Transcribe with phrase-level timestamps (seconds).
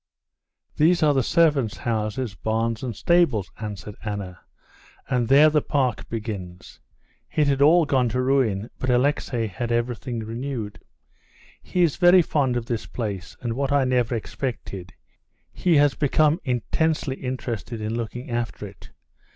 [0.77, 4.39] "These are the servants' houses, barns, and stables," answered Anna.
[5.07, 6.79] "And there the park begins.
[7.31, 10.79] It had all gone to ruin, but Alexey had everything renewed.
[11.61, 14.91] He is very fond of this place, and, what I never expected,
[15.51, 18.89] he has become intensely interested in looking after it.